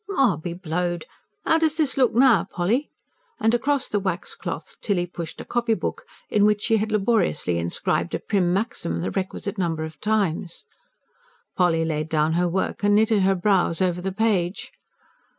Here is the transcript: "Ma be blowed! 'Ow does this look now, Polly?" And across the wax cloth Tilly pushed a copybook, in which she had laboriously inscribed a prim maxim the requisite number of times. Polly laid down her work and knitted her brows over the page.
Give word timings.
"Ma 0.09 0.35
be 0.35 0.55
blowed! 0.55 1.05
'Ow 1.45 1.59
does 1.59 1.77
this 1.77 1.95
look 1.95 2.11
now, 2.15 2.43
Polly?" 2.43 2.89
And 3.39 3.53
across 3.53 3.87
the 3.87 3.99
wax 3.99 4.33
cloth 4.33 4.75
Tilly 4.81 5.05
pushed 5.05 5.39
a 5.39 5.45
copybook, 5.45 6.05
in 6.27 6.43
which 6.43 6.63
she 6.63 6.77
had 6.77 6.91
laboriously 6.91 7.59
inscribed 7.59 8.15
a 8.15 8.19
prim 8.19 8.51
maxim 8.51 9.01
the 9.01 9.11
requisite 9.11 9.59
number 9.59 9.83
of 9.83 9.99
times. 10.01 10.65
Polly 11.55 11.85
laid 11.85 12.09
down 12.09 12.33
her 12.33 12.47
work 12.49 12.81
and 12.81 12.95
knitted 12.95 13.21
her 13.21 13.35
brows 13.35 13.79
over 13.79 14.01
the 14.01 14.11
page. 14.11 14.71